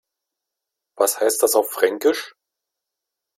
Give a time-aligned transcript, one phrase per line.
[0.97, 2.33] Was heißt das auf Fränkisch?